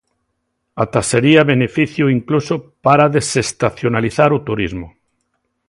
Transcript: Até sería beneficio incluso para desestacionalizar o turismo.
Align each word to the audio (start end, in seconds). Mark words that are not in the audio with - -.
Até 0.83 1.01
sería 1.11 1.49
beneficio 1.53 2.05
incluso 2.17 2.55
para 2.85 3.11
desestacionalizar 3.17 4.29
o 4.37 4.43
turismo. 4.47 4.87